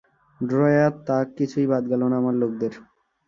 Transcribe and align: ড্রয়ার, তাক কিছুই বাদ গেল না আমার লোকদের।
ড্রয়ার, 0.39 0.93
তাক 1.07 1.27
কিছুই 1.37 1.65
বাদ 1.71 1.83
গেল 1.91 2.01
না 2.11 2.15
আমার 2.21 2.35
লোকদের। 2.41 2.73